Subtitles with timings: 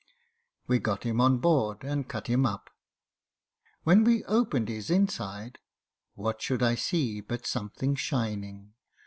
[0.65, 2.71] We got him on board and cut him up.
[3.83, 5.59] When we opened his inside,
[6.15, 8.73] what should I see but something shining.